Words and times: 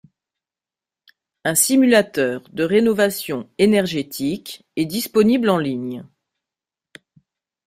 Un 1.43 1.53
simulateur 1.53 2.41
de 2.49 2.63
rénovation 2.63 3.47
énergétique 3.59 4.65
est 4.75 4.87
disponible 4.87 5.47
en 5.47 5.59
ligne. 5.59 6.03